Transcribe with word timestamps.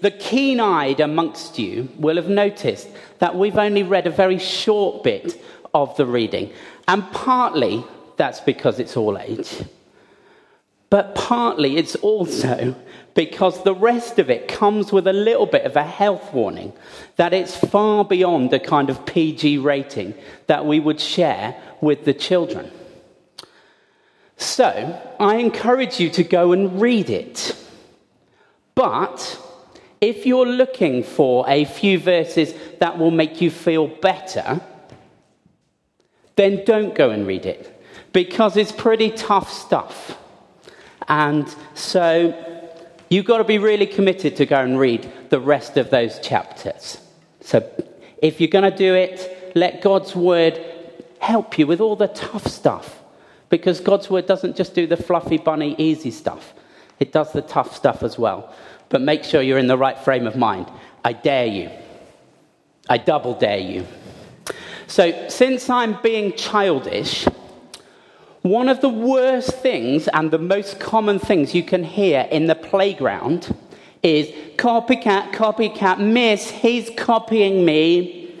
the 0.00 0.10
keen 0.10 0.60
eyed 0.60 1.00
amongst 1.00 1.58
you 1.58 1.88
will 1.96 2.16
have 2.16 2.28
noticed 2.28 2.88
that 3.18 3.36
we've 3.36 3.58
only 3.58 3.82
read 3.82 4.06
a 4.06 4.10
very 4.10 4.38
short 4.38 5.02
bit 5.02 5.42
of 5.74 5.96
the 5.96 6.06
reading. 6.06 6.52
And 6.88 7.10
partly 7.12 7.84
that's 8.16 8.40
because 8.40 8.78
it's 8.78 8.96
all 8.96 9.18
age. 9.18 9.62
But 10.90 11.14
partly 11.14 11.76
it's 11.76 11.94
also 11.96 12.74
because 13.14 13.62
the 13.62 13.74
rest 13.74 14.18
of 14.18 14.28
it 14.28 14.48
comes 14.48 14.92
with 14.92 15.06
a 15.06 15.12
little 15.12 15.46
bit 15.46 15.64
of 15.64 15.76
a 15.76 15.84
health 15.84 16.32
warning 16.32 16.72
that 17.16 17.32
it's 17.32 17.56
far 17.56 18.04
beyond 18.04 18.50
the 18.50 18.60
kind 18.60 18.90
of 18.90 19.06
PG 19.06 19.58
rating 19.58 20.14
that 20.48 20.66
we 20.66 20.80
would 20.80 21.00
share 21.00 21.56
with 21.80 22.04
the 22.04 22.14
children. 22.14 22.70
So 24.36 25.00
I 25.20 25.36
encourage 25.36 26.00
you 26.00 26.10
to 26.10 26.24
go 26.24 26.52
and 26.52 26.80
read 26.80 27.10
it. 27.10 27.56
But 28.74 29.38
if 30.00 30.24
you're 30.24 30.46
looking 30.46 31.02
for 31.02 31.44
a 31.48 31.64
few 31.64 31.98
verses 31.98 32.54
that 32.78 32.98
will 32.98 33.10
make 33.10 33.40
you 33.40 33.50
feel 33.50 33.86
better, 33.86 34.60
then 36.36 36.64
don't 36.64 36.94
go 36.94 37.10
and 37.10 37.26
read 37.26 37.44
it 37.44 37.82
because 38.12 38.56
it's 38.56 38.72
pretty 38.72 39.10
tough 39.10 39.52
stuff. 39.52 40.16
And 41.08 41.54
so 41.74 42.34
you've 43.08 43.26
got 43.26 43.38
to 43.38 43.44
be 43.44 43.58
really 43.58 43.86
committed 43.86 44.36
to 44.36 44.46
go 44.46 44.60
and 44.60 44.78
read 44.78 45.10
the 45.28 45.40
rest 45.40 45.76
of 45.76 45.90
those 45.90 46.18
chapters. 46.20 46.98
So 47.40 47.68
if 48.22 48.40
you're 48.40 48.48
going 48.48 48.70
to 48.70 48.76
do 48.76 48.94
it, 48.94 49.52
let 49.54 49.82
God's 49.82 50.14
word 50.16 50.64
help 51.18 51.58
you 51.58 51.66
with 51.66 51.80
all 51.80 51.96
the 51.96 52.08
tough 52.08 52.46
stuff. 52.46 53.02
Because 53.48 53.80
God's 53.80 54.08
word 54.08 54.26
doesn't 54.26 54.56
just 54.56 54.74
do 54.74 54.86
the 54.86 54.96
fluffy, 54.96 55.36
bunny, 55.36 55.74
easy 55.76 56.10
stuff, 56.10 56.54
it 57.00 57.12
does 57.12 57.32
the 57.32 57.42
tough 57.42 57.74
stuff 57.74 58.02
as 58.02 58.18
well. 58.18 58.54
But 58.90 59.00
make 59.00 59.24
sure 59.24 59.40
you're 59.40 59.58
in 59.58 59.68
the 59.68 59.78
right 59.78 59.98
frame 59.98 60.26
of 60.26 60.36
mind. 60.36 60.70
I 61.04 61.14
dare 61.14 61.46
you. 61.46 61.70
I 62.88 62.98
double 62.98 63.34
dare 63.34 63.58
you. 63.58 63.86
So, 64.86 65.28
since 65.28 65.70
I'm 65.70 66.02
being 66.02 66.32
childish, 66.32 67.24
one 68.42 68.68
of 68.68 68.80
the 68.80 68.88
worst 68.88 69.52
things 69.54 70.08
and 70.08 70.32
the 70.32 70.38
most 70.38 70.80
common 70.80 71.20
things 71.20 71.54
you 71.54 71.62
can 71.62 71.84
hear 71.84 72.26
in 72.32 72.46
the 72.46 72.56
playground 72.56 73.54
is 74.02 74.28
copycat, 74.56 75.32
copycat, 75.32 76.00
miss, 76.00 76.50
he's 76.50 76.90
copying 76.96 77.64
me. 77.64 78.34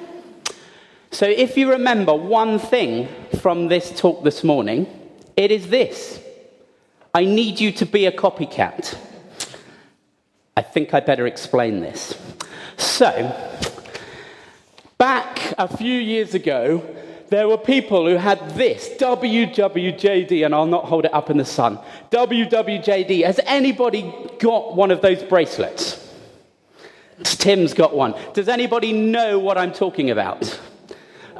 So, 1.12 1.26
if 1.26 1.56
you 1.56 1.70
remember 1.70 2.12
one 2.12 2.58
thing 2.58 3.08
from 3.40 3.68
this 3.68 3.96
talk 3.96 4.24
this 4.24 4.42
morning, 4.42 4.88
it 5.36 5.52
is 5.52 5.68
this 5.68 6.20
I 7.14 7.24
need 7.24 7.60
you 7.60 7.70
to 7.72 7.86
be 7.86 8.06
a 8.06 8.12
copycat. 8.12 8.96
I 10.60 10.62
think 10.62 10.92
I 10.92 11.00
better 11.00 11.26
explain 11.26 11.80
this. 11.80 12.14
So, 12.76 13.08
back 14.98 15.54
a 15.56 15.66
few 15.74 15.98
years 15.98 16.34
ago, 16.34 16.84
there 17.30 17.48
were 17.48 17.56
people 17.56 18.06
who 18.06 18.16
had 18.16 18.38
this 18.56 18.90
WWJD, 18.98 20.44
and 20.44 20.54
I'll 20.54 20.66
not 20.66 20.84
hold 20.84 21.06
it 21.06 21.14
up 21.14 21.30
in 21.30 21.38
the 21.38 21.46
sun. 21.46 21.78
WWJD. 22.10 23.24
Has 23.24 23.40
anybody 23.46 24.12
got 24.38 24.76
one 24.76 24.90
of 24.90 25.00
those 25.00 25.22
bracelets? 25.22 26.06
Tim's 27.24 27.72
got 27.72 27.96
one. 27.96 28.14
Does 28.34 28.48
anybody 28.48 28.92
know 28.92 29.38
what 29.38 29.56
I'm 29.56 29.72
talking 29.72 30.10
about? 30.10 30.60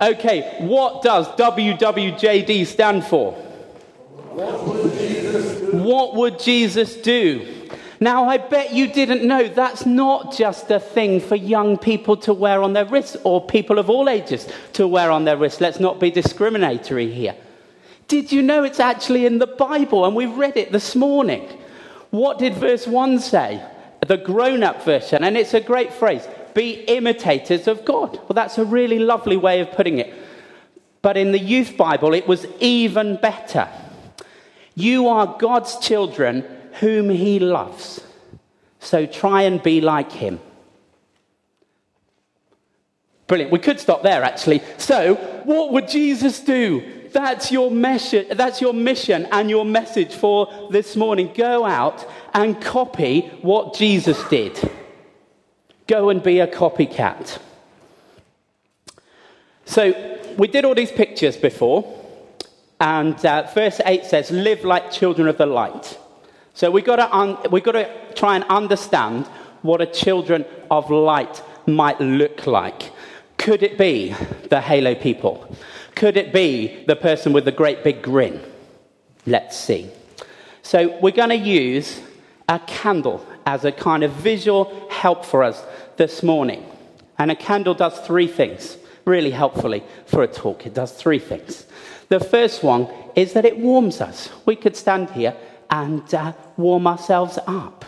Okay, 0.01 0.57
what 0.61 1.03
does 1.03 1.29
WWJD 1.33 2.67
stand 2.67 3.05
for? 3.05 3.33
What 3.33 4.65
would 4.67 4.93
Jesus 4.95 5.61
do? 5.61 5.77
What 5.77 6.15
would 6.15 6.39
Jesus 6.39 6.97
do? 6.97 7.60
Now, 8.03 8.31
I 8.31 8.39
bet 8.39 8.73
you 8.73 8.87
didn't 8.87 9.25
know 9.29 9.47
that's 9.47 9.85
not 9.85 10.35
just 10.35 10.71
a 10.71 10.81
thing 10.81 11.21
for 11.21 11.37
young 11.37 11.77
people 11.77 12.17
to 12.19 12.33
wear 12.33 12.63
on 12.63 12.73
their 12.73 12.87
wrists 12.87 13.15
or 13.25 13.47
people 13.47 13.79
of 13.79 13.91
all 13.91 14.09
ages 14.09 14.49
to 14.73 14.89
wear 14.89 15.11
on 15.11 15.27
their 15.27 15.37
wrists. 15.37 15.61
Let's 15.61 15.81
not 15.81 16.01
be 16.01 16.11
discriminatory 16.11 17.13
here. 17.13 17.37
Did 18.09 18.33
you 18.33 18.41
know 18.41 18.65
it's 18.65 18.81
actually 18.81 19.27
in 19.27 19.39
the 19.39 19.47
Bible? 19.47 20.07
And 20.07 20.17
we 20.17 20.25
read 20.25 20.57
it 20.57 20.73
this 20.73 20.97
morning. 20.97 21.47
What 22.09 22.39
did 22.39 22.55
verse 22.55 22.87
1 22.87 23.21
say? 23.21 23.63
The 24.07 24.17
grown 24.17 24.63
up 24.63 24.83
version. 24.83 25.23
And 25.23 25.37
it's 25.37 25.53
a 25.53 25.61
great 25.61 25.93
phrase 25.93 26.27
be 26.55 26.73
imitators 26.89 27.69
of 27.69 27.85
God. 27.85 28.17
Well, 28.17 28.35
that's 28.35 28.59
a 28.59 28.65
really 28.65 28.99
lovely 28.99 29.37
way 29.37 29.61
of 29.61 29.71
putting 29.73 29.99
it. 29.99 30.13
But 31.03 31.17
in 31.17 31.33
the 31.33 31.39
youth 31.39 31.77
Bible, 31.77 32.15
it 32.15 32.27
was 32.27 32.47
even 32.61 33.17
better. 33.17 33.69
You 34.75 35.09
are 35.09 35.37
God's 35.39 35.77
children 35.79 36.45
whom 36.81 37.11
he 37.11 37.39
loves. 37.39 38.01
So 38.81 39.07
try 39.07 39.43
and 39.43 39.63
be 39.63 39.81
like 39.81 40.11
him. 40.11 40.41
Brilliant. 43.27 43.53
We 43.53 43.61
could 43.61 43.79
stop 43.79 44.03
there 44.03 44.25
actually. 44.25 44.61
So, 44.77 45.15
what 45.45 45.73
would 45.73 45.87
Jesus 45.87 46.41
do? 46.41 46.83
That's 47.13 47.53
your 47.53 47.71
mission, 47.71 48.27
that's 48.37 48.61
your 48.61 48.75
mission 48.75 49.29
and 49.31 49.49
your 49.49 49.65
message 49.65 50.15
for 50.15 50.69
this 50.71 50.97
morning. 50.97 51.33
Go 51.35 51.65
out 51.65 52.05
and 52.35 52.61
copy 52.61 53.29
what 53.43 53.75
Jesus 53.75 54.21
did. 54.29 54.59
Go 55.87 56.09
and 56.09 56.23
be 56.23 56.41
a 56.41 56.47
copycat. 56.47 57.39
So, 59.65 59.93
we 60.37 60.49
did 60.49 60.65
all 60.65 60.75
these 60.75 60.93
pictures 60.93 61.37
before, 61.37 61.85
and 62.81 63.15
uh, 63.25 63.49
verse 63.55 63.81
8 63.85 64.05
says, 64.07 64.31
Live 64.31 64.65
like 64.65 64.91
children 64.91 65.29
of 65.29 65.39
the 65.39 65.47
light. 65.47 65.99
So 66.55 66.71
we've 66.71 66.85
got, 66.85 66.97
to 66.97 67.17
un- 67.17 67.39
we've 67.51 67.63
got 67.63 67.73
to 67.73 68.15
try 68.15 68.37
and 68.37 68.45
understand 68.45 69.27
what 69.63 69.81
a 69.81 69.87
children 69.87 70.45
of 70.71 70.91
light 70.91 71.43
might 71.67 72.01
look 72.01 72.47
like. 72.47 72.93
Could 73.37 73.63
it 73.63 73.79
be 73.79 74.15
the 74.49 74.61
halo 74.61 74.95
people? 74.95 75.57
Could 75.95 76.17
it 76.17 76.33
be 76.33 76.85
the 76.87 76.97
person 76.97 77.33
with 77.33 77.45
the 77.45 77.53
great 77.53 77.85
big 77.85 78.03
grin? 78.03 78.41
Let's 79.27 79.57
see. 79.57 79.91
So 80.63 80.99
we're 81.01 81.11
going 81.13 81.31
to 81.31 81.37
use 81.37 82.01
a 82.49 82.59
candle 82.61 83.25
as 83.47 83.65
a 83.65 83.73
kind 83.73 84.03
of 84.03 84.13
visual 84.13 84.89
help 84.91 85.25
for 85.25 85.43
us 85.43 85.63
this 85.97 86.23
morning. 86.23 86.65
And 87.19 87.31
a 87.31 87.37
candle 87.37 87.75
does 87.75 87.99
three 88.01 88.27
things, 88.27 88.77
really 89.05 89.31
helpfully 89.31 89.83
for 90.07 90.23
a 90.23 90.27
talk. 90.27 90.67
It 90.67 90.75
does 90.75 90.93
three 90.93 91.19
things. 91.19 91.67
The 92.09 92.21
first 92.21 92.63
one 92.63 92.89
is 93.15 93.35
that 93.35 93.45
it 93.45 93.59
warms 93.59 94.01
us. 94.01 94.31
We 94.47 94.57
could 94.57 94.77
stand 94.77 95.11
here 95.11 95.37
and 95.71 96.13
uh, 96.15 96.33
warm 96.57 96.87
ourselves 96.87 97.39
up. 97.47 97.85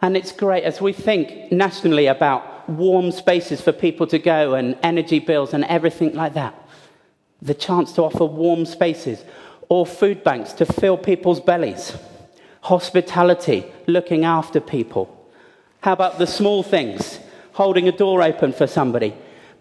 And 0.00 0.16
it's 0.16 0.32
great 0.32 0.64
as 0.64 0.80
we 0.80 0.92
think 0.92 1.50
nationally 1.50 2.06
about 2.06 2.68
warm 2.68 3.10
spaces 3.10 3.60
for 3.60 3.72
people 3.72 4.06
to 4.08 4.18
go 4.18 4.54
and 4.54 4.76
energy 4.82 5.18
bills 5.18 5.54
and 5.54 5.64
everything 5.64 6.14
like 6.14 6.34
that. 6.34 6.54
The 7.42 7.54
chance 7.54 7.92
to 7.92 8.02
offer 8.02 8.24
warm 8.24 8.66
spaces 8.66 9.24
or 9.68 9.86
food 9.86 10.22
banks 10.22 10.52
to 10.54 10.66
fill 10.66 10.96
people's 10.96 11.40
bellies, 11.40 11.96
hospitality, 12.62 13.64
looking 13.86 14.24
after 14.24 14.60
people. 14.60 15.14
How 15.80 15.92
about 15.92 16.18
the 16.18 16.26
small 16.26 16.62
things? 16.62 17.20
Holding 17.52 17.88
a 17.88 17.92
door 17.92 18.22
open 18.22 18.52
for 18.52 18.66
somebody, 18.66 19.14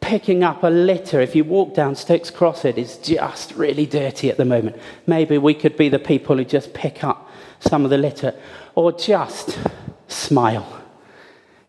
picking 0.08 0.42
up 0.42 0.64
a 0.64 0.70
litter. 0.70 1.20
If 1.20 1.36
you 1.36 1.44
walk 1.44 1.74
down 1.74 1.94
Stokes 1.94 2.30
Croft, 2.30 2.64
it 2.64 2.78
is 2.78 2.98
just 3.00 3.52
really 3.56 3.86
dirty 3.86 4.30
at 4.30 4.38
the 4.38 4.46
moment. 4.46 4.78
Maybe 5.06 5.38
we 5.38 5.54
could 5.54 5.76
be 5.76 5.90
the 5.90 6.00
people 6.00 6.38
who 6.38 6.46
just 6.46 6.74
pick 6.74 7.04
up 7.04 7.30
some 7.60 7.84
of 7.84 7.90
the 7.90 7.98
litter 7.98 8.34
or 8.74 8.94
just 8.94 9.60
smile. 10.08 10.82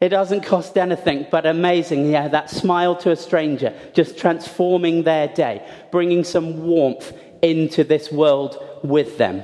It 0.01 0.11
doesn't 0.11 0.45
cost 0.45 0.79
anything, 0.79 1.27
but 1.33 1.47
amazing. 1.47 2.13
Yeah, 2.13 2.29
that 2.29 2.49
smile 2.49 2.95
to 2.99 3.11
a 3.11 3.17
stranger, 3.17 3.75
just 3.93 4.17
transforming 4.17 5.03
their 5.03 5.27
day, 5.27 5.69
bringing 5.91 6.23
some 6.23 6.63
warmth 6.63 7.13
into 7.43 7.83
this 7.83 8.13
world 8.13 8.65
with 8.85 9.19
them, 9.19 9.43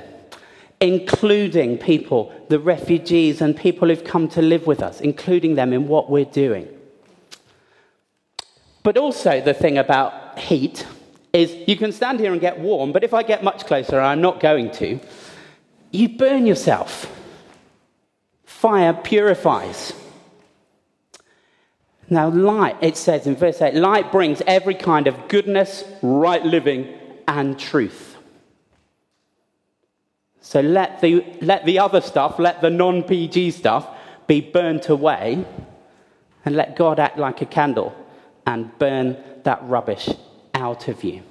including 0.79 1.77
people, 1.79 2.33
the 2.47 2.59
refugees 2.59 3.41
and 3.41 3.57
people 3.57 3.89
who've 3.89 4.05
come 4.05 4.29
to 4.29 4.41
live 4.41 4.65
with 4.65 4.81
us, 4.81 5.01
including 5.01 5.55
them 5.55 5.73
in 5.73 5.89
what 5.89 6.09
we're 6.09 6.23
doing. 6.23 6.69
But 8.85 8.99
also, 8.99 9.41
the 9.41 9.55
thing 9.55 9.79
about 9.79 10.37
heat 10.37 10.85
is 11.33 11.51
you 11.67 11.75
can 11.75 11.91
stand 11.91 12.19
here 12.19 12.31
and 12.31 12.39
get 12.39 12.59
warm, 12.59 12.91
but 12.91 13.03
if 13.03 13.15
I 13.15 13.23
get 13.23 13.43
much 13.43 13.65
closer, 13.65 13.99
I'm 13.99 14.21
not 14.21 14.39
going 14.39 14.69
to, 14.73 14.99
you 15.89 16.09
burn 16.09 16.45
yourself. 16.45 17.11
Fire 18.43 18.93
purifies. 18.93 19.91
Now, 22.11 22.29
light, 22.29 22.77
it 22.79 22.95
says 22.95 23.25
in 23.25 23.35
verse 23.35 23.59
8, 23.59 23.73
light 23.73 24.11
brings 24.11 24.43
every 24.45 24.75
kind 24.75 25.07
of 25.07 25.29
goodness, 25.29 25.83
right 26.03 26.45
living, 26.45 26.93
and 27.27 27.57
truth. 27.57 28.17
So 30.41 30.61
let 30.61 31.01
the, 31.01 31.25
let 31.41 31.65
the 31.65 31.79
other 31.79 32.01
stuff, 32.01 32.37
let 32.37 32.61
the 32.61 32.69
non 32.69 33.01
PG 33.01 33.49
stuff 33.49 33.89
be 34.27 34.41
burnt 34.41 34.89
away, 34.89 35.43
and 36.45 36.55
let 36.55 36.75
God 36.75 36.99
act 36.99 37.17
like 37.17 37.41
a 37.41 37.47
candle 37.47 38.04
and 38.45 38.77
burn 38.77 39.17
that 39.43 39.59
rubbish 39.63 40.09
out 40.53 40.87
of 40.87 41.03
you. 41.03 41.23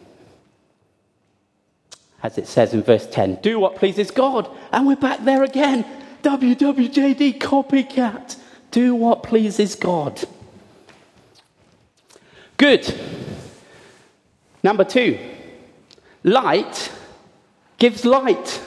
As 2.22 2.38
it 2.38 2.46
says 2.46 2.72
in 2.72 2.82
verse 2.82 3.06
10, 3.06 3.40
do 3.42 3.58
what 3.58 3.76
pleases 3.76 4.10
God. 4.10 4.48
And 4.72 4.86
we're 4.86 4.96
back 4.96 5.24
there 5.24 5.42
again. 5.42 5.84
WWJD 6.22 7.38
copycat. 7.38 8.36
Do 8.70 8.94
what 8.94 9.22
pleases 9.22 9.74
God. 9.74 10.22
Good. 12.56 12.94
Number 14.62 14.84
two, 14.84 15.18
light 16.22 16.90
gives 17.78 18.06
light. 18.06 18.62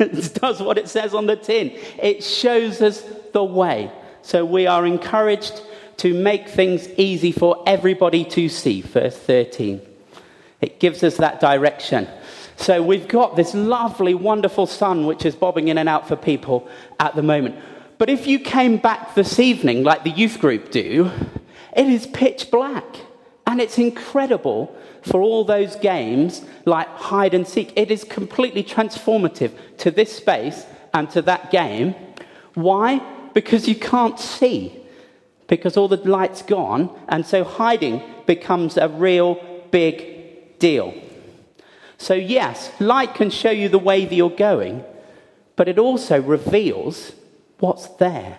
it 0.00 0.34
does 0.40 0.62
what 0.62 0.78
it 0.78 0.88
says 0.88 1.12
on 1.12 1.26
the 1.26 1.36
tin. 1.36 1.72
It 2.02 2.24
shows 2.24 2.80
us 2.80 3.02
the 3.32 3.44
way. 3.44 3.92
So 4.22 4.46
we 4.46 4.66
are 4.66 4.86
encouraged 4.86 5.60
to 5.98 6.14
make 6.14 6.48
things 6.48 6.88
easy 6.96 7.32
for 7.32 7.62
everybody 7.66 8.24
to 8.24 8.48
see. 8.48 8.80
Verse 8.80 9.16
13. 9.16 9.80
It 10.60 10.80
gives 10.80 11.02
us 11.02 11.16
that 11.18 11.40
direction. 11.40 12.08
So 12.56 12.82
we've 12.82 13.08
got 13.08 13.36
this 13.36 13.54
lovely, 13.54 14.14
wonderful 14.14 14.66
sun 14.66 15.06
which 15.06 15.24
is 15.24 15.34
bobbing 15.34 15.68
in 15.68 15.78
and 15.78 15.88
out 15.88 16.08
for 16.08 16.16
people 16.16 16.68
at 17.00 17.14
the 17.14 17.22
moment. 17.22 17.56
But 17.98 18.10
if 18.10 18.26
you 18.26 18.38
came 18.38 18.78
back 18.78 19.14
this 19.14 19.38
evening, 19.38 19.82
like 19.82 20.04
the 20.04 20.10
youth 20.10 20.40
group 20.40 20.70
do, 20.70 21.10
it 21.76 21.86
is 21.86 22.06
pitch 22.06 22.50
black. 22.50 22.84
And 23.46 23.60
it's 23.60 23.78
incredible 23.78 24.74
for 25.02 25.20
all 25.20 25.44
those 25.44 25.76
games 25.76 26.42
like 26.64 26.88
hide 26.88 27.34
and 27.34 27.46
seek. 27.46 27.72
It 27.76 27.90
is 27.90 28.04
completely 28.04 28.64
transformative 28.64 29.52
to 29.78 29.90
this 29.90 30.16
space 30.16 30.64
and 30.94 31.10
to 31.10 31.22
that 31.22 31.50
game. 31.50 31.94
Why? 32.54 33.00
Because 33.34 33.68
you 33.68 33.74
can't 33.74 34.18
see, 34.18 34.83
because 35.46 35.76
all 35.76 35.88
the 35.88 35.96
light's 35.96 36.42
gone, 36.42 36.90
and 37.08 37.26
so 37.26 37.44
hiding 37.44 38.02
becomes 38.26 38.76
a 38.76 38.88
real 38.88 39.34
big 39.70 40.58
deal. 40.58 40.94
So, 41.98 42.14
yes, 42.14 42.70
light 42.80 43.14
can 43.14 43.30
show 43.30 43.50
you 43.50 43.68
the 43.68 43.78
way 43.78 44.04
that 44.04 44.14
you're 44.14 44.30
going, 44.30 44.84
but 45.56 45.68
it 45.68 45.78
also 45.78 46.20
reveals 46.20 47.12
what's 47.58 47.86
there. 47.96 48.38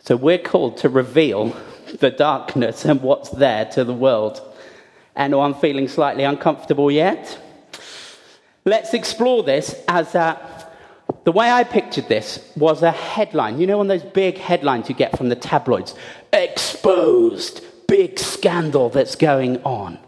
So, 0.00 0.16
we're 0.16 0.38
called 0.38 0.78
to 0.78 0.88
reveal 0.88 1.56
the 2.00 2.10
darkness 2.10 2.84
and 2.84 3.02
what's 3.02 3.30
there 3.30 3.64
to 3.66 3.84
the 3.84 3.94
world. 3.94 4.40
And 5.14 5.34
oh, 5.34 5.40
I'm 5.40 5.54
feeling 5.54 5.88
slightly 5.88 6.24
uncomfortable 6.24 6.90
yet. 6.90 7.38
Let's 8.64 8.94
explore 8.94 9.42
this 9.42 9.74
as 9.88 10.14
a, 10.14 10.57
the 11.24 11.32
way 11.32 11.50
I 11.50 11.64
pictured 11.64 12.08
this 12.08 12.52
was 12.56 12.82
a 12.82 12.90
headline. 12.90 13.60
You 13.60 13.66
know, 13.66 13.78
one 13.78 13.90
of 13.90 14.00
those 14.00 14.12
big 14.12 14.38
headlines 14.38 14.88
you 14.88 14.94
get 14.94 15.16
from 15.16 15.28
the 15.28 15.36
tabloids 15.36 15.94
exposed, 16.32 17.64
big 17.86 18.18
scandal 18.18 18.88
that's 18.90 19.14
going 19.14 19.62
on. 19.62 19.98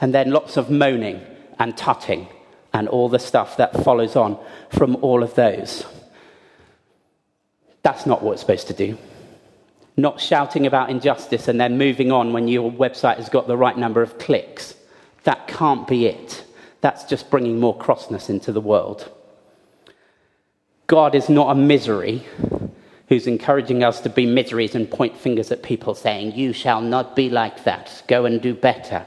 And 0.00 0.14
then 0.14 0.30
lots 0.30 0.56
of 0.56 0.70
moaning 0.70 1.20
and 1.58 1.76
tutting 1.76 2.28
and 2.72 2.88
all 2.88 3.08
the 3.08 3.18
stuff 3.18 3.56
that 3.56 3.84
follows 3.84 4.14
on 4.14 4.38
from 4.70 4.96
all 4.96 5.22
of 5.22 5.34
those. 5.34 5.84
That's 7.82 8.06
not 8.06 8.22
what 8.22 8.32
it's 8.32 8.42
supposed 8.42 8.68
to 8.68 8.74
do 8.74 8.98
not 9.98 10.20
shouting 10.20 10.64
about 10.64 10.90
injustice 10.90 11.48
and 11.48 11.60
then 11.60 11.76
moving 11.76 12.12
on 12.12 12.32
when 12.32 12.46
your 12.46 12.70
website 12.70 13.16
has 13.16 13.28
got 13.28 13.48
the 13.48 13.56
right 13.56 13.76
number 13.76 14.00
of 14.00 14.16
clicks. 14.18 14.76
That 15.24 15.48
can't 15.48 15.88
be 15.88 16.06
it. 16.06 16.44
That's 16.80 17.04
just 17.04 17.28
bringing 17.30 17.58
more 17.58 17.76
crossness 17.76 18.30
into 18.30 18.52
the 18.52 18.60
world. 18.60 19.10
God 20.88 21.14
is 21.14 21.28
not 21.28 21.52
a 21.52 21.54
misery 21.54 22.26
who's 23.08 23.28
encouraging 23.28 23.84
us 23.84 24.00
to 24.00 24.10
be 24.10 24.26
miseries 24.26 24.74
and 24.74 24.90
point 24.90 25.16
fingers 25.16 25.52
at 25.52 25.62
people 25.62 25.94
saying, 25.94 26.34
You 26.34 26.52
shall 26.52 26.80
not 26.80 27.14
be 27.14 27.30
like 27.30 27.62
that. 27.62 28.02
Go 28.08 28.24
and 28.24 28.42
do 28.42 28.54
better. 28.54 29.06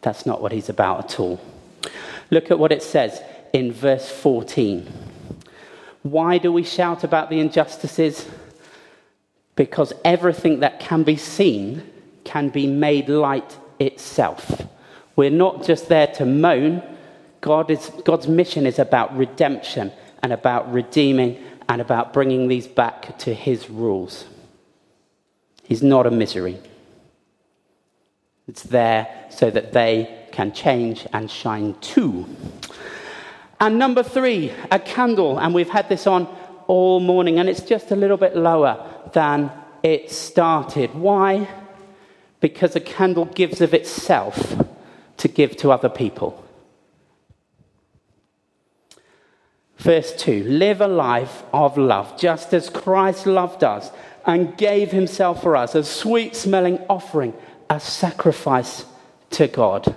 That's 0.00 0.24
not 0.24 0.40
what 0.40 0.52
he's 0.52 0.70
about 0.70 1.04
at 1.04 1.20
all. 1.20 1.38
Look 2.30 2.50
at 2.50 2.58
what 2.58 2.72
it 2.72 2.82
says 2.82 3.20
in 3.52 3.72
verse 3.72 4.10
14. 4.10 4.90
Why 6.02 6.38
do 6.38 6.50
we 6.50 6.62
shout 6.62 7.04
about 7.04 7.28
the 7.28 7.40
injustices? 7.40 8.26
because 9.58 9.92
everything 10.04 10.60
that 10.60 10.78
can 10.78 11.02
be 11.02 11.16
seen 11.16 11.82
can 12.22 12.48
be 12.48 12.64
made 12.64 13.08
light 13.08 13.58
itself. 13.80 14.62
We're 15.16 15.30
not 15.30 15.64
just 15.64 15.88
there 15.88 16.06
to 16.18 16.24
moan. 16.24 16.80
God 17.40 17.68
is, 17.68 17.90
God's 18.04 18.28
mission 18.28 18.66
is 18.66 18.78
about 18.78 19.16
redemption 19.16 19.92
and 20.22 20.32
about 20.32 20.72
redeeming 20.72 21.42
and 21.68 21.80
about 21.80 22.12
bringing 22.12 22.48
these 22.48 22.66
back 22.66 23.18
to 23.18 23.34
his 23.34 23.68
rules. 23.68 24.24
He's 25.64 25.82
not 25.82 26.06
a 26.06 26.10
misery. 26.10 26.58
It's 28.46 28.62
there 28.62 29.06
so 29.28 29.50
that 29.50 29.72
they 29.72 30.26
can 30.32 30.52
change 30.52 31.06
and 31.12 31.30
shine 31.30 31.74
too. 31.80 32.26
And 33.60 33.78
number 33.78 34.02
three, 34.02 34.52
a 34.70 34.78
candle. 34.78 35.38
And 35.38 35.54
we've 35.54 35.68
had 35.68 35.88
this 35.88 36.06
on 36.06 36.26
all 36.66 37.00
morning, 37.00 37.38
and 37.38 37.48
it's 37.48 37.60
just 37.60 37.90
a 37.90 37.96
little 37.96 38.16
bit 38.16 38.36
lower 38.36 38.86
than 39.12 39.50
it 39.82 40.10
started. 40.10 40.94
Why? 40.94 41.48
Because 42.40 42.76
a 42.76 42.80
candle 42.80 43.24
gives 43.26 43.60
of 43.60 43.74
itself 43.74 44.56
to 45.18 45.28
give 45.28 45.56
to 45.58 45.72
other 45.72 45.88
people. 45.88 46.44
Verse 49.78 50.12
2 50.16 50.44
Live 50.44 50.80
a 50.80 50.88
life 50.88 51.42
of 51.52 51.78
love, 51.78 52.18
just 52.18 52.52
as 52.52 52.68
Christ 52.68 53.26
loved 53.26 53.64
us 53.64 53.90
and 54.26 54.56
gave 54.58 54.90
himself 54.90 55.42
for 55.42 55.56
us, 55.56 55.74
a 55.74 55.84
sweet 55.84 56.36
smelling 56.36 56.78
offering, 56.90 57.32
a 57.70 57.80
sacrifice 57.80 58.84
to 59.30 59.46
God. 59.46 59.94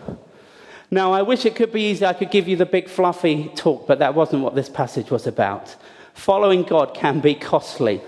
Now, 0.90 1.14
I 1.14 1.22
wish 1.22 1.46
it 1.46 1.56
could 1.56 1.72
be 1.72 1.90
easy. 1.90 2.06
I 2.06 2.14
could 2.14 2.32
give 2.32 2.48
you 2.48 2.58
the 2.58 2.66
big 2.66 2.90
fluffy 2.90 3.50
talk, 3.56 3.88
but 3.88 4.00
that 4.00 4.14
wasn't 4.14 4.44
what 4.44 4.56
this 4.56 4.70
passage 4.70 5.10
was 5.10 5.26
about. 5.26 5.76
Following 6.14 6.64
God 6.64 6.94
can 6.94 7.20
be 7.20 7.34
costly. 7.34 8.02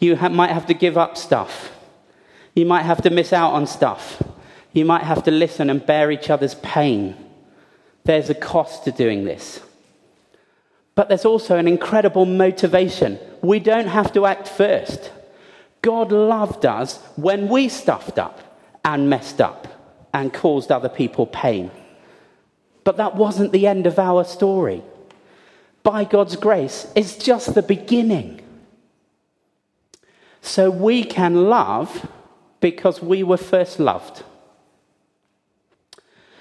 You 0.00 0.16
ha- 0.16 0.28
might 0.28 0.50
have 0.50 0.66
to 0.66 0.74
give 0.74 0.98
up 0.98 1.16
stuff. 1.16 1.72
You 2.54 2.66
might 2.66 2.82
have 2.82 3.02
to 3.02 3.10
miss 3.10 3.32
out 3.32 3.52
on 3.52 3.66
stuff. 3.66 4.22
You 4.72 4.84
might 4.84 5.04
have 5.04 5.22
to 5.24 5.30
listen 5.30 5.70
and 5.70 5.84
bear 5.84 6.10
each 6.10 6.30
other's 6.30 6.56
pain. 6.56 7.16
There's 8.04 8.28
a 8.28 8.34
cost 8.34 8.84
to 8.84 8.92
doing 8.92 9.24
this. 9.24 9.60
But 11.00 11.08
there's 11.08 11.24
also 11.24 11.56
an 11.56 11.66
incredible 11.66 12.26
motivation. 12.26 13.18
We 13.40 13.58
don't 13.58 13.86
have 13.86 14.12
to 14.12 14.26
act 14.26 14.46
first. 14.46 15.10
God 15.80 16.12
loved 16.12 16.66
us 16.66 16.98
when 17.16 17.48
we 17.48 17.70
stuffed 17.70 18.18
up 18.18 18.38
and 18.84 19.08
messed 19.08 19.40
up 19.40 19.66
and 20.12 20.30
caused 20.30 20.70
other 20.70 20.90
people 20.90 21.24
pain. 21.24 21.70
But 22.84 22.98
that 22.98 23.16
wasn't 23.16 23.52
the 23.52 23.66
end 23.66 23.86
of 23.86 23.98
our 23.98 24.24
story. 24.24 24.82
By 25.82 26.04
God's 26.04 26.36
grace, 26.36 26.86
it's 26.94 27.16
just 27.16 27.54
the 27.54 27.62
beginning. 27.62 28.42
So 30.42 30.70
we 30.70 31.02
can 31.02 31.48
love 31.48 32.10
because 32.60 33.00
we 33.00 33.22
were 33.22 33.38
first 33.38 33.80
loved. 33.80 34.22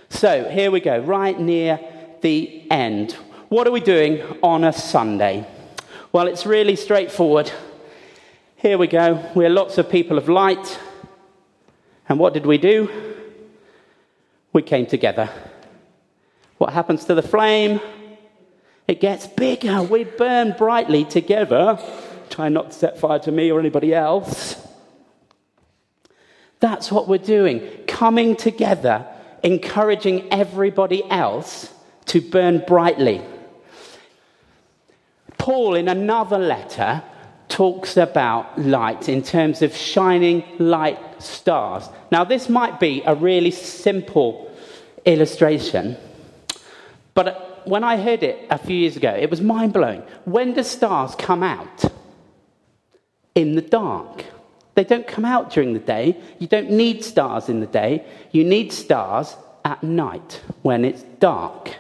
So 0.10 0.50
here 0.50 0.70
we 0.70 0.82
go, 0.82 1.00
right 1.00 1.40
near 1.40 1.80
the 2.20 2.70
end. 2.70 3.16
What 3.50 3.68
are 3.68 3.72
we 3.72 3.80
doing 3.80 4.22
on 4.42 4.64
a 4.64 4.72
Sunday? 4.72 5.46
Well, 6.12 6.28
it's 6.28 6.46
really 6.46 6.76
straightforward. 6.76 7.52
Here 8.56 8.78
we 8.78 8.88
go. 8.88 9.24
We're 9.36 9.50
lots 9.50 9.78
of 9.78 9.90
people 9.90 10.18
of 10.18 10.30
light. 10.30 10.80
And 12.08 12.20
what 12.20 12.34
did 12.34 12.46
we 12.46 12.58
do? 12.58 12.90
We 14.54 14.62
came 14.62 14.86
together. 14.86 15.30
What 16.60 16.74
happens 16.74 17.06
to 17.06 17.16
the 17.16 17.22
flame? 17.22 17.80
It 18.88 19.02
gets 19.02 19.28
bigger. 19.28 19.82
We 19.82 20.04
burn 20.04 20.56
brightly 20.58 21.06
together 21.06 21.80
try 22.30 22.48
not 22.48 22.72
to 22.72 22.78
set 22.78 22.98
fire 22.98 23.20
to 23.20 23.32
me 23.32 23.52
or 23.52 23.60
anybody 23.60 23.94
else. 23.94 24.56
That's 26.60 26.92
what 26.92 27.08
we're 27.08 27.18
doing. 27.18 27.68
Coming 27.88 28.36
together, 28.36 29.06
encouraging 29.44 30.32
everybody 30.32 31.04
else 31.10 31.74
to 32.06 32.22
burn 32.22 32.64
brightly. 32.68 33.22
Paul, 35.40 35.74
in 35.74 35.88
another 35.88 36.38
letter, 36.38 37.02
talks 37.48 37.98
about 37.98 38.60
light 38.60 39.10
in 39.10 39.24
terms 39.24 39.64
of 39.64 39.76
shining 39.76 40.44
light 40.60 41.00
stars. 41.20 41.90
Now, 42.12 42.24
this 42.24 42.48
might 42.48 42.80
be 42.80 43.02
a 43.08 43.16
really 43.16 43.52
simple 43.52 44.56
illustration, 45.06 45.98
but 47.16 47.64
when 47.66 47.84
I 47.84 47.98
heard 47.98 48.22
it 48.22 48.46
a 48.52 48.60
few 48.60 48.76
years 48.76 48.96
ago, 48.96 49.10
it 49.10 49.32
was 49.32 49.42
mind 49.42 49.74
blowing. 49.74 50.04
When 50.26 50.54
do 50.54 50.62
stars 50.62 51.16
come 51.16 51.42
out? 51.42 51.90
in 53.40 53.56
the 53.56 53.62
dark. 53.62 54.26
They 54.76 54.84
don't 54.84 55.08
come 55.08 55.26
out 55.26 55.52
during 55.52 55.74
the 55.74 55.80
day. 55.80 56.18
You 56.40 56.48
don't 56.48 56.72
need 56.72 57.04
stars 57.04 57.50
in 57.50 57.60
the 57.60 57.68
day. 57.68 58.06
You 58.32 58.44
need 58.44 58.72
stars 58.72 59.36
at 59.66 59.84
night 59.84 60.42
when 60.62 60.86
it's 60.86 61.04
dark. 61.20 61.76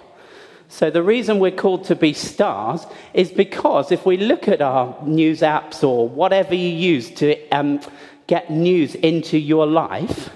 So, 0.71 0.91
the 0.91 1.01
reason 1.01 1.39
we're 1.39 1.49
called 1.49 1.85
to 1.85 1.95
be 1.95 2.13
stars 2.13 2.85
is 3.13 3.31
because 3.31 3.91
if 3.91 4.05
we 4.05 4.17
look 4.17 4.47
at 4.47 4.61
our 4.61 4.95
news 5.03 5.41
apps 5.41 5.83
or 5.83 6.07
whatever 6.07 6.53
you 6.53 6.69
use 6.69 7.09
to 7.15 7.49
um, 7.49 7.81
get 8.27 8.51
news 8.51 8.93
into 8.93 9.39
your 9.39 9.65
life, 9.65 10.29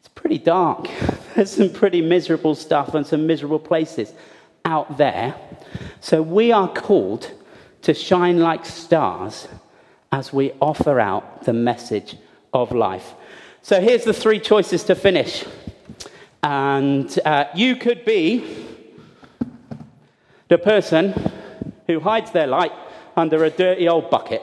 it's 0.00 0.08
pretty 0.16 0.38
dark. 0.38 0.90
There's 1.36 1.52
some 1.52 1.70
pretty 1.70 2.02
miserable 2.02 2.56
stuff 2.56 2.94
and 2.94 3.06
some 3.06 3.26
miserable 3.28 3.60
places 3.60 4.12
out 4.64 4.98
there. 4.98 5.36
So, 6.00 6.20
we 6.20 6.50
are 6.50 6.68
called 6.68 7.30
to 7.82 7.94
shine 7.94 8.40
like 8.40 8.66
stars 8.66 9.46
as 10.10 10.32
we 10.32 10.52
offer 10.60 10.98
out 10.98 11.44
the 11.44 11.52
message 11.52 12.16
of 12.52 12.72
life. 12.72 13.14
So 13.62 13.80
here's 13.80 14.04
the 14.04 14.12
three 14.12 14.40
choices 14.40 14.84
to 14.84 14.94
finish. 14.94 15.44
And 16.42 17.18
uh, 17.24 17.44
you 17.54 17.76
could 17.76 18.04
be 18.04 18.44
the 20.52 20.58
person 20.58 21.14
who 21.86 21.98
hides 21.98 22.30
their 22.32 22.46
light 22.46 22.72
under 23.16 23.42
a 23.42 23.48
dirty 23.48 23.88
old 23.88 24.10
bucket. 24.10 24.42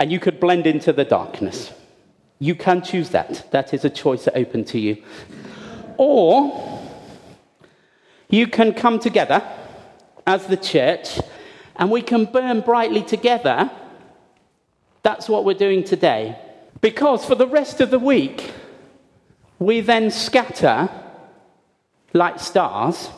And 0.00 0.10
you 0.10 0.18
could 0.18 0.40
blend 0.40 0.66
into 0.66 0.92
the 0.92 1.04
darkness. 1.04 1.72
You 2.40 2.56
can 2.56 2.82
choose 2.82 3.10
that. 3.10 3.46
That 3.52 3.72
is 3.72 3.84
a 3.84 3.90
choice 3.90 4.26
open 4.34 4.64
to 4.64 4.80
you. 4.80 5.04
Or 5.96 6.82
you 8.28 8.48
can 8.48 8.74
come 8.74 8.98
together 8.98 9.44
as 10.26 10.44
the 10.48 10.56
church 10.56 11.20
and 11.76 11.88
we 11.88 12.02
can 12.02 12.24
burn 12.24 12.62
brightly 12.62 13.04
together. 13.04 13.70
That's 15.04 15.28
what 15.28 15.44
we're 15.44 15.54
doing 15.54 15.84
today. 15.84 16.36
Because 16.80 17.24
for 17.24 17.36
the 17.36 17.46
rest 17.46 17.80
of 17.80 17.92
the 17.92 18.00
week, 18.00 18.50
we 19.60 19.80
then 19.80 20.10
scatter 20.10 20.90
like 22.12 22.40
stars 22.40 23.08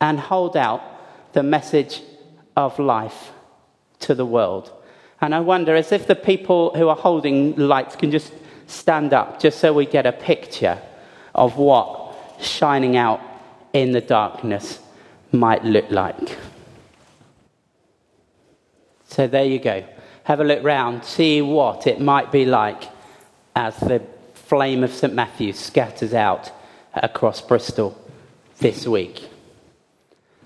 and 0.00 0.18
hold 0.18 0.56
out 0.56 0.82
the 1.32 1.42
message 1.42 2.02
of 2.56 2.78
life 2.78 3.32
to 4.00 4.14
the 4.14 4.26
world. 4.26 4.72
And 5.20 5.34
I 5.34 5.40
wonder, 5.40 5.76
as 5.76 5.92
if 5.92 6.06
the 6.06 6.14
people 6.14 6.74
who 6.74 6.88
are 6.88 6.96
holding 6.96 7.54
lights 7.56 7.96
can 7.96 8.10
just 8.10 8.32
stand 8.66 9.12
up, 9.12 9.40
just 9.40 9.60
so 9.60 9.72
we 9.72 9.86
get 9.86 10.06
a 10.06 10.12
picture 10.12 10.80
of 11.34 11.56
what 11.56 12.16
shining 12.40 12.96
out 12.96 13.20
in 13.72 13.92
the 13.92 14.00
darkness 14.00 14.78
might 15.32 15.64
look 15.64 15.90
like. 15.90 16.38
So 19.08 19.26
there 19.26 19.44
you 19.44 19.58
go. 19.58 19.84
Have 20.24 20.40
a 20.40 20.44
look 20.44 20.62
round, 20.62 21.04
see 21.04 21.42
what 21.42 21.86
it 21.86 22.00
might 22.00 22.32
be 22.32 22.44
like 22.44 22.84
as 23.56 23.76
the 23.78 24.02
flame 24.34 24.84
of 24.84 24.92
St. 24.92 25.12
Matthew 25.12 25.52
scatters 25.52 26.14
out 26.14 26.50
across 26.94 27.40
Bristol 27.40 27.96
this 28.58 28.86
week. 28.86 29.29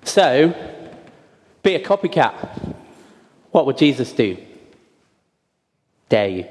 So, 0.05 0.55
be 1.63 1.75
a 1.75 1.83
copycat. 1.83 2.35
What 3.51 3.67
would 3.67 3.79
Jesus 3.79 4.13
do? 4.13 4.37
Dare 6.09 6.29
you? 6.29 6.47